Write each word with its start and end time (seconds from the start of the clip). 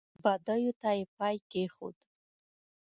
بدیو 0.23 0.73
ته 0.81 0.89
یې 0.97 1.03
پای 1.17 1.35
کېښود. 1.51 1.95